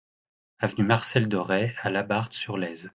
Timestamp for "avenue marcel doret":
0.57-1.75